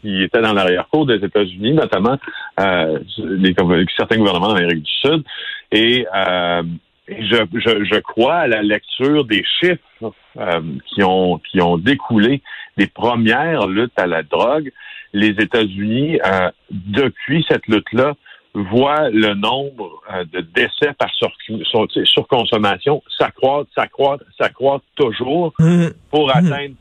qui 0.00 0.22
étaient 0.22 0.42
dans 0.42 0.52
l'arrière-cour 0.52 1.06
des 1.06 1.16
États-Unis, 1.16 1.72
notamment 1.72 2.18
certains 2.56 4.16
gouvernements 4.16 4.54
d'Amérique 4.54 4.84
du 4.84 4.92
Sud. 5.02 5.24
Et 5.72 6.06
je, 7.08 7.44
je, 7.54 7.84
je, 7.84 8.00
crois 8.00 8.34
à 8.34 8.46
la 8.46 8.62
lecture 8.62 9.24
des 9.24 9.44
chiffres 9.60 10.12
qui 10.86 11.02
ont 11.02 11.38
qui 11.38 11.60
ont 11.60 11.78
découlé 11.78 12.42
des 12.76 12.86
premières 12.86 13.66
luttes 13.66 13.98
à 13.98 14.06
la 14.06 14.22
drogue 14.22 14.72
les 15.16 15.30
États-Unis, 15.30 16.20
euh, 16.24 16.50
depuis 16.70 17.44
cette 17.48 17.66
lutte-là, 17.66 18.14
voient 18.54 19.10
le 19.10 19.34
nombre 19.34 20.02
euh, 20.12 20.24
de 20.32 20.40
décès 20.40 20.92
par 20.98 21.10
surconsommation 22.04 23.02
s'accroître, 23.18 23.70
s'accroître, 23.74 24.24
s'accroître 24.38 24.84
toujours 24.96 25.52
mmh. 25.58 25.86
pour 26.10 26.28
mmh. 26.28 26.30
atteindre 26.30 26.74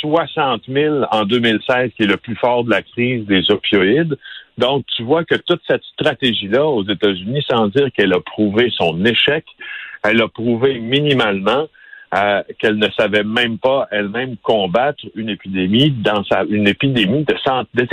60 0.00 0.62
000 0.68 1.04
en 1.10 1.24
2016, 1.24 1.90
qui 1.96 2.04
est 2.04 2.06
le 2.06 2.16
plus 2.16 2.36
fort 2.36 2.64
de 2.64 2.70
la 2.70 2.82
crise 2.82 3.26
des 3.26 3.50
opioïdes. 3.50 4.16
Donc, 4.58 4.84
tu 4.96 5.02
vois 5.02 5.24
que 5.24 5.36
toute 5.36 5.60
cette 5.66 5.82
stratégie-là 5.94 6.64
aux 6.64 6.84
États-Unis, 6.84 7.44
sans 7.48 7.68
dire 7.68 7.88
qu'elle 7.92 8.12
a 8.12 8.20
prouvé 8.20 8.70
son 8.76 9.04
échec, 9.04 9.44
elle 10.02 10.20
a 10.22 10.28
prouvé 10.28 10.78
minimalement 10.80 11.66
qu'elle 12.58 12.76
ne 12.76 12.88
savait 12.90 13.22
même 13.22 13.58
pas 13.58 13.86
elle-même 13.90 14.36
combattre 14.42 15.04
une 15.14 15.28
épidémie 15.28 15.90
dans 15.90 16.24
sa 16.24 16.42
une 16.42 16.66
épidémie 16.66 17.24
de 17.24 17.36
santé. 17.44 17.86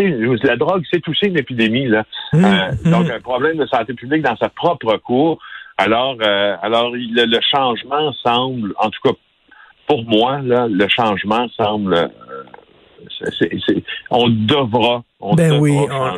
La 0.44 0.56
drogue, 0.56 0.84
c'est 0.92 1.08
aussi 1.08 1.28
une 1.28 1.38
épidémie 1.38 1.88
là. 1.88 2.04
Mmh, 2.34 2.46
euh, 2.46 2.72
mmh. 2.84 2.92
Donc 2.92 3.10
un 3.12 3.20
problème 3.20 3.58
de 3.58 3.68
santé 3.68 3.94
publique 3.94 4.24
dans 4.24 4.36
sa 4.38 4.50
propre 4.50 4.98
cour. 4.98 5.40
Alors, 5.78 6.18
euh, 6.26 6.56
alors 6.64 6.92
le, 6.92 7.40
changement 7.42 8.12
semble, 8.24 8.74
en 8.80 8.90
tout 8.90 9.00
cas 9.04 9.16
pour 9.88 10.04
moi, 10.04 10.40
là, 10.44 10.68
le 10.68 10.88
changement 10.90 11.48
semble 11.56 12.10
on 14.10 14.30
devra. 14.30 15.04
On 15.20 15.34
ben 15.34 15.60
oui, 15.60 15.76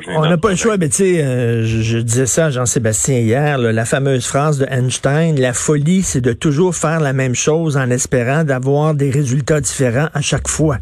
on 0.10 0.22
n'a 0.22 0.38
pas 0.38 0.50
le 0.50 0.56
choix. 0.56 0.78
Mais 0.78 0.90
tu 0.90 0.96
sais, 0.96 1.24
euh, 1.24 1.64
je, 1.64 2.00
disais 2.00 2.26
ça 2.26 2.48
à 2.48 2.50
Jean-Sébastien 2.50 3.20
hier, 3.20 3.58
la 3.58 3.86
fameuse 3.86 4.26
phrase 4.28 4.60
de 4.60 4.66
Einstein 4.70 5.40
la 5.40 5.54
folie, 5.54 6.02
c'est 6.02 6.22
de 6.22 6.34
toujours 6.34 6.76
faire 6.76 7.00
la 7.00 7.14
même 7.14 7.36
chose 7.36 7.78
en 7.78 7.90
espérant 7.90 8.44
d'avoir 8.44 8.94
des 8.96 9.10
résultats 9.10 9.62
différents 9.62 10.10
à 10.14 10.22
chaque 10.22 10.48
fois. 10.48 10.80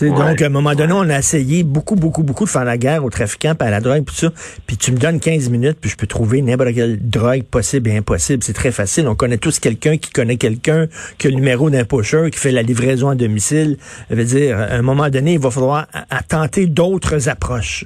Donc, 0.00 0.42
à 0.42 0.46
un 0.46 0.50
moment 0.50 0.74
donné, 0.74 0.92
on 0.92 1.08
a 1.08 1.18
essayé 1.18 1.64
beaucoup, 1.64 1.96
beaucoup, 1.96 2.22
beaucoup 2.22 2.44
de 2.44 2.50
faire 2.50 2.64
la 2.64 2.76
guerre 2.76 3.04
aux 3.04 3.10
trafiquants, 3.10 3.54
puis 3.54 3.66
à 3.66 3.70
la 3.70 3.80
drogue, 3.80 4.04
puis 4.04 4.14
ça. 4.14 4.30
Puis 4.66 4.76
tu 4.76 4.92
me 4.92 4.98
donnes 4.98 5.20
15 5.20 5.48
minutes, 5.48 5.78
puis 5.80 5.90
je 5.90 5.96
peux 5.96 6.06
trouver 6.06 6.42
n'importe 6.42 6.74
quelle 6.74 6.98
drogue 7.00 7.44
possible 7.44 7.90
et 7.90 7.96
impossible. 7.96 8.42
C'est 8.42 8.52
très 8.52 8.72
facile. 8.72 9.08
On 9.08 9.14
connaît 9.14 9.38
tous 9.38 9.58
quelqu'un 9.58 9.96
qui 9.96 10.10
connaît 10.10 10.36
quelqu'un 10.36 10.86
qui 11.18 11.28
a 11.28 11.30
le 11.30 11.36
numéro 11.36 11.70
d'un 11.70 11.84
pusher, 11.84 12.30
qui 12.30 12.38
fait 12.38 12.52
la 12.52 12.62
livraison 12.62 13.08
à 13.08 13.14
domicile. 13.14 13.76
Ça 14.08 14.14
veut 14.14 14.24
dire, 14.24 14.58
à 14.58 14.74
un 14.74 14.82
moment 14.82 15.08
donné, 15.08 15.34
il 15.34 15.40
va 15.40 15.50
falloir 15.50 15.86
tenter 16.28 16.66
d'autres 16.66 17.28
approches. 17.28 17.84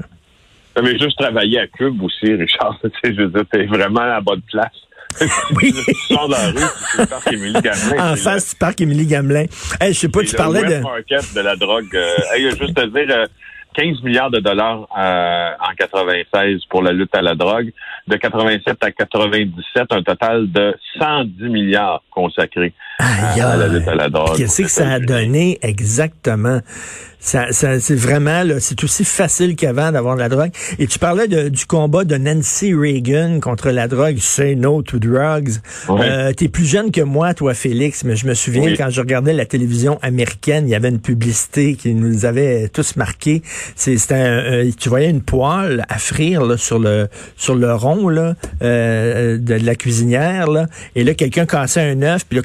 Mais 0.82 0.98
juste 0.98 1.18
travailler 1.18 1.60
à 1.60 1.66
Cube 1.66 2.02
aussi, 2.02 2.32
Richard. 2.32 2.78
je 3.04 3.10
veux 3.10 3.28
dire, 3.28 3.44
t'es 3.50 3.66
vraiment 3.66 4.00
à 4.00 4.06
la 4.06 4.20
bonne 4.20 4.42
place. 4.50 4.72
oui. 5.56 5.74
tu 5.84 6.14
sors 6.14 6.28
dans 6.28 6.36
la 6.36 6.46
rue, 6.48 6.56
c'est 6.92 7.00
le 7.00 7.06
parc 7.06 7.32
Émilie 7.32 7.60
Gamelin. 7.60 8.12
En 8.12 8.16
face 8.16 8.50
du 8.50 8.56
parc 8.56 8.80
Émilie 8.80 9.06
Gamelin. 9.06 9.44
Hey, 9.80 9.92
je 9.92 9.98
sais 9.98 10.08
pas, 10.08 10.22
tu 10.22 10.36
parlais 10.36 10.62
de... 10.62 10.82
market 10.82 11.34
de 11.34 11.40
la 11.40 11.56
drogue. 11.56 11.88
Euh, 11.94 12.34
hey, 12.34 12.50
juste 12.50 12.74
te 12.74 12.86
dire, 12.86 13.26
15 13.74 13.86
euh, 13.86 14.04
milliards 14.04 14.30
de 14.30 14.40
dollars 14.40 14.86
euh, 14.98 15.50
en 15.60 15.74
96 15.76 16.64
pour 16.68 16.82
la 16.82 16.92
lutte 16.92 17.14
à 17.14 17.22
la 17.22 17.34
drogue. 17.34 17.72
De 18.06 18.16
87 18.16 18.76
à 18.82 18.90
97, 18.90 19.86
un 19.90 20.02
total 20.02 20.50
de 20.50 20.74
110 20.98 21.48
milliards 21.48 22.02
consacrés 22.10 22.72
à 23.00 23.56
la 23.56 23.68
lutte 23.68 23.88
à 23.88 23.94
la 23.94 24.08
drogue. 24.08 24.36
Qu'est-ce 24.36 24.62
que 24.62 24.68
ça 24.68 24.88
a 24.90 25.00
donné 25.00 25.58
exactement? 25.62 26.60
Ça, 27.22 27.52
ça 27.52 27.78
c'est 27.80 27.94
vraiment, 27.94 28.44
là, 28.44 28.60
c'est 28.60 28.82
aussi 28.82 29.04
facile 29.04 29.54
qu'avant 29.54 29.92
d'avoir 29.92 30.14
de 30.14 30.20
la 30.20 30.30
drogue. 30.30 30.52
Et 30.78 30.86
tu 30.86 30.98
parlais 30.98 31.28
de, 31.28 31.50
du 31.50 31.66
combat 31.66 32.04
de 32.04 32.16
Nancy 32.16 32.72
Reagan 32.72 33.40
contre 33.40 33.70
la 33.70 33.88
drogue, 33.88 34.16
Say 34.18 34.54
No 34.54 34.80
to 34.80 34.98
Drugs. 34.98 35.58
Euh, 35.90 36.32
T'es 36.32 36.48
plus 36.48 36.64
jeune 36.64 36.90
que 36.90 37.02
moi, 37.02 37.34
toi, 37.34 37.52
Félix, 37.52 38.04
mais 38.04 38.16
je 38.16 38.26
me 38.26 38.32
souviens 38.32 38.74
quand 38.74 38.88
je 38.88 39.02
regardais 39.02 39.34
la 39.34 39.44
télévision 39.44 39.98
américaine, 40.00 40.66
il 40.66 40.70
y 40.70 40.74
avait 40.74 40.88
une 40.88 41.00
publicité 41.00 41.74
qui 41.74 41.94
nous 41.94 42.24
avait 42.24 42.68
tous 42.68 42.96
marqué. 42.96 43.42
C'était, 43.76 44.70
tu 44.78 44.88
voyais 44.88 45.10
une 45.10 45.20
poêle 45.20 45.84
à 45.90 45.98
frire 45.98 46.42
là, 46.44 46.56
sur 46.56 46.78
le 46.78 47.08
sur 47.36 47.54
le 47.54 47.74
rond 47.74 48.08
là, 48.08 48.34
euh, 48.62 49.36
de 49.36 49.54
la 49.54 49.74
cuisinière 49.74 50.48
là, 50.48 50.66
et 50.94 51.04
là 51.04 51.12
quelqu'un 51.14 51.44
cassait 51.44 51.82
un 51.82 52.00
œuf, 52.02 52.24
puis 52.26 52.38
là 52.38 52.44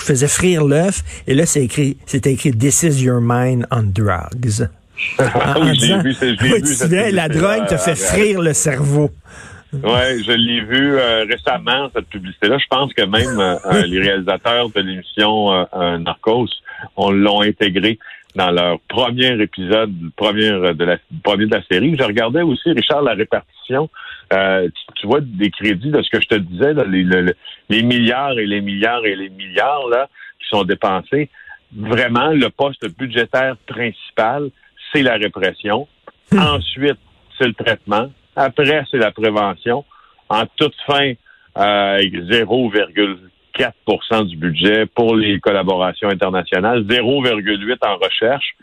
faisait 0.00 0.28
frire 0.28 0.64
l'œuf, 0.64 1.02
et 1.26 1.34
là 1.34 1.46
c'est 1.46 1.64
écrit, 1.64 1.96
c'était 2.06 2.32
écrit 2.32 2.52
This 2.52 2.82
is 2.82 3.02
your 3.02 3.20
mind 3.20 3.66
on 3.70 3.84
drugs 3.84 4.68
oui, 5.18 7.12
la 7.12 7.28
drogue 7.28 7.66
te 7.68 7.76
fait 7.76 7.94
frire 7.94 8.40
le 8.40 8.54
cerveau. 8.54 9.10
Oui, 9.72 10.24
je 10.24 10.32
l'ai 10.32 10.60
vu 10.62 10.96
euh, 10.96 11.24
récemment, 11.28 11.90
cette 11.94 12.06
publicité-là. 12.06 12.56
Je 12.58 12.66
pense 12.68 12.92
que 12.94 13.02
même 13.02 13.38
euh, 13.38 13.56
euh, 13.66 13.82
les 13.86 14.00
réalisateurs 14.00 14.70
de 14.70 14.80
l'émission 14.80 15.66
Narcos 15.98 16.48
on 16.96 17.10
l'ont 17.10 17.40
intégré 17.40 17.98
dans 18.36 18.50
leur 18.50 18.78
premier 18.88 19.40
épisode, 19.42 19.92
premier 20.14 20.50
de 20.50 20.84
la 20.84 20.98
premier 21.24 21.46
de 21.46 21.54
la 21.56 21.62
série. 21.64 21.96
Je 21.98 22.04
regardais 22.04 22.42
aussi, 22.42 22.70
Richard, 22.70 23.02
la 23.02 23.14
répartition. 23.14 23.90
tu, 24.30 25.06
vois 25.06 25.20
des 25.20 25.50
crédits 25.50 25.90
de 25.90 26.02
ce 26.02 26.10
que 26.10 26.20
je 26.20 26.28
te 26.28 26.34
disais, 26.36 26.74
les, 26.86 27.34
les, 27.68 27.82
milliards 27.82 28.38
et 28.38 28.46
les 28.46 28.60
milliards 28.60 29.04
et 29.04 29.16
les 29.16 29.30
milliards 29.30 29.88
là 29.88 30.08
qui 30.38 30.48
sont 30.48 30.64
dépensés 30.64 31.28
vraiment, 31.74 32.30
le 32.30 32.48
poste 32.50 32.86
budgétaire 32.96 33.56
principal, 33.66 34.50
c'est 34.92 35.02
la 35.02 35.14
répression. 35.14 35.88
Hmm. 36.32 36.38
Ensuite, 36.38 36.98
c'est 37.38 37.46
le 37.46 37.54
traitement. 37.54 38.10
Après, 38.34 38.84
c'est 38.90 38.98
la 38.98 39.10
prévention. 39.10 39.84
En 40.28 40.44
toute 40.56 40.74
fin, 40.86 41.12
euh, 41.58 41.98
0,4 41.98 43.18
du 44.26 44.36
budget 44.36 44.86
pour 44.86 45.16
les 45.16 45.40
collaborations 45.40 46.08
internationales, 46.08 46.82
0,8 46.82 47.76
en 47.82 47.96
recherche. 47.96 48.56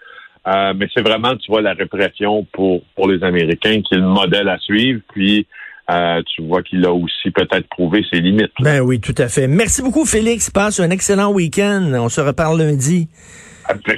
Euh, 0.45 0.73
mais 0.75 0.87
c'est 0.93 1.01
vraiment, 1.01 1.35
tu 1.37 1.49
vois, 1.49 1.61
la 1.61 1.73
répression 1.73 2.45
pour, 2.51 2.81
pour 2.95 3.07
les 3.09 3.23
Américains 3.23 3.81
qui 3.81 3.93
est 3.93 3.97
le 3.97 4.07
modèle 4.07 4.49
à 4.49 4.57
suivre. 4.57 4.99
Puis, 5.13 5.47
euh, 5.89 6.21
tu 6.27 6.41
vois 6.41 6.63
qu'il 6.63 6.85
a 6.85 6.91
aussi 6.91 7.31
peut-être 7.31 7.67
prouvé 7.69 8.05
ses 8.11 8.19
limites. 8.19 8.51
Ben 8.59 8.81
oui, 8.81 8.99
tout 8.99 9.15
à 9.17 9.29
fait. 9.29 9.47
Merci 9.47 9.81
beaucoup, 9.81 10.05
Félix. 10.05 10.49
Passe 10.49 10.79
un 10.79 10.89
excellent 10.89 11.31
week-end. 11.31 11.91
On 11.93 12.09
se 12.09 12.21
reparle 12.21 12.59
lundi. 12.59 13.07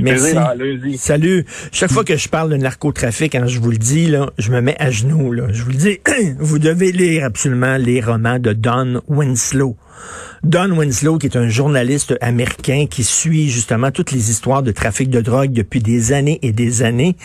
Merci. 0.01 0.34
lundi. 0.57 0.98
Salut. 0.98 1.45
Chaque 1.72 1.91
fois 1.91 2.03
que 2.03 2.17
je 2.17 2.29
parle 2.29 2.50
de 2.51 2.57
narcotrafic, 2.57 3.36
hein, 3.36 3.45
je 3.48 3.60
vous 3.60 3.72
le 3.72 3.77
dis, 3.77 4.07
là, 4.07 4.31
je 4.38 4.51
me 4.51 4.62
mets 4.62 4.75
à 4.79 4.91
genoux. 4.91 5.31
Là. 5.31 5.48
Je 5.51 5.63
vous 5.63 5.72
le 5.72 5.77
dis, 5.77 6.00
vous 6.39 6.60
devez 6.60 6.91
lire 6.91 7.25
absolument 7.25 7.77
les 7.77 8.01
romans 8.01 8.39
de 8.39 8.53
Don 8.53 9.01
Winslow. 9.07 9.75
Don 10.43 10.77
Winslow, 10.77 11.17
qui 11.17 11.25
est 11.27 11.38
un 11.38 11.50
journaliste 11.50 12.15
américain 12.22 12.86
qui 12.89 13.03
suit 13.03 13.50
justement 13.50 13.91
toutes 13.91 14.12
les 14.12 14.29
histoires 14.29 14.62
de 14.62 14.72
trafic 14.72 15.10
de 15.10 15.22
drogue 15.22 15.51
depuis 15.51 15.79
des 15.79 16.13
années 16.13 16.39
et 16.43 16.51
des 16.51 16.84
années 16.84 17.15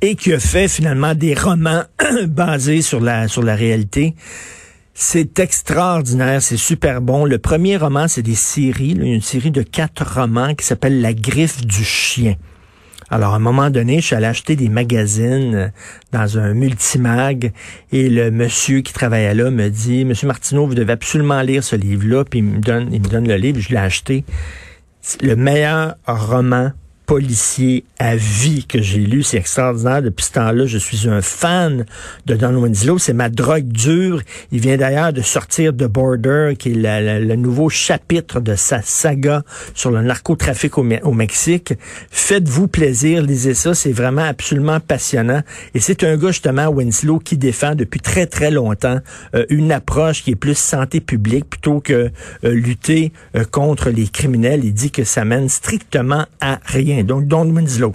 et 0.00 0.14
qui 0.14 0.32
a 0.32 0.38
fait 0.38 0.68
finalement 0.68 1.14
des 1.14 1.34
romans 1.34 1.82
basés 2.28 2.82
sur 2.82 3.00
la, 3.00 3.26
sur 3.26 3.42
la 3.42 3.56
réalité. 3.56 4.14
C'est 5.00 5.38
extraordinaire, 5.38 6.42
c'est 6.42 6.56
super 6.56 7.00
bon. 7.00 7.24
Le 7.24 7.38
premier 7.38 7.76
roman, 7.76 8.08
c'est 8.08 8.20
des 8.20 8.34
séries, 8.34 8.96
une 9.00 9.20
série 9.20 9.52
de 9.52 9.62
quatre 9.62 10.04
romans 10.04 10.56
qui 10.56 10.66
s'appelle 10.66 11.00
La 11.00 11.14
griffe 11.14 11.64
du 11.64 11.84
chien. 11.84 12.34
Alors, 13.08 13.34
à 13.34 13.36
un 13.36 13.38
moment 13.38 13.70
donné, 13.70 14.00
je 14.00 14.06
suis 14.06 14.16
allé 14.16 14.26
acheter 14.26 14.56
des 14.56 14.68
magazines 14.68 15.54
euh, 15.54 15.68
dans 16.10 16.36
un 16.38 16.52
multimag 16.52 17.52
et 17.92 18.08
le 18.08 18.32
monsieur 18.32 18.80
qui 18.80 18.92
travaillait 18.92 19.36
là 19.36 19.52
me 19.52 19.68
dit, 19.68 20.04
Monsieur 20.04 20.26
Martineau, 20.26 20.66
vous 20.66 20.74
devez 20.74 20.94
absolument 20.94 21.42
lire 21.42 21.62
ce 21.62 21.76
livre-là. 21.76 22.24
Puis 22.24 22.40
il 22.40 22.46
me 22.46 22.58
donne, 22.58 22.92
il 22.92 23.00
me 23.00 23.06
donne 23.06 23.28
le 23.28 23.36
livre, 23.36 23.60
je 23.60 23.68
l'ai 23.68 23.76
acheté. 23.76 24.24
Le 25.22 25.36
meilleur 25.36 25.94
roman 26.08 26.72
policier 27.08 27.84
à 27.98 28.16
vie 28.16 28.66
que 28.66 28.82
j'ai 28.82 29.00
lu. 29.00 29.22
C'est 29.22 29.38
extraordinaire. 29.38 30.02
Depuis 30.02 30.26
ce 30.26 30.32
temps-là, 30.32 30.66
je 30.66 30.76
suis 30.76 31.08
un 31.08 31.22
fan 31.22 31.86
de 32.26 32.34
Don 32.34 32.54
Winslow. 32.54 32.98
C'est 32.98 33.14
ma 33.14 33.30
drogue 33.30 33.68
dure. 33.68 34.20
Il 34.52 34.60
vient 34.60 34.76
d'ailleurs 34.76 35.14
de 35.14 35.22
sortir 35.22 35.72
de 35.72 35.86
Border, 35.86 36.52
qui 36.58 36.72
est 36.72 36.74
le 36.74 37.34
nouveau 37.36 37.70
chapitre 37.70 38.40
de 38.40 38.54
sa 38.56 38.82
saga 38.82 39.42
sur 39.74 39.90
le 39.90 40.02
narcotrafic 40.02 40.76
au, 40.76 41.12
Mexique. 41.14 41.72
Faites-vous 42.10 42.68
plaisir, 42.68 43.22
lisez 43.22 43.54
ça. 43.54 43.72
C'est 43.72 43.92
vraiment 43.92 44.24
absolument 44.24 44.78
passionnant. 44.78 45.40
Et 45.74 45.80
c'est 45.80 46.04
un 46.04 46.18
gars, 46.18 46.28
justement, 46.28 46.68
Winslow, 46.68 47.20
qui 47.20 47.38
défend 47.38 47.74
depuis 47.74 48.00
très, 48.00 48.26
très 48.26 48.50
longtemps 48.50 48.98
euh, 49.34 49.46
une 49.48 49.72
approche 49.72 50.22
qui 50.22 50.32
est 50.32 50.36
plus 50.36 50.58
santé 50.58 51.00
publique 51.00 51.48
plutôt 51.48 51.80
que 51.80 52.10
euh, 52.44 52.52
lutter 52.52 53.12
euh, 53.34 53.44
contre 53.44 53.88
les 53.88 54.08
criminels. 54.08 54.62
Il 54.62 54.74
dit 54.74 54.90
que 54.90 55.04
ça 55.04 55.24
mène 55.24 55.48
strictement 55.48 56.26
à 56.42 56.60
rien. 56.66 56.97
Donc, 57.02 57.26
Don 57.26 57.46
Winslow. 57.54 57.92